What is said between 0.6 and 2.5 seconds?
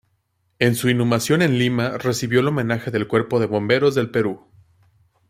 su inhumación en Lima recibió el